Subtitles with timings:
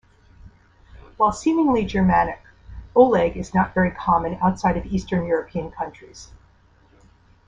[1.17, 2.41] While seemingly Germanic,
[2.95, 6.29] "Oleg" is not very common outside of Eastern European countries.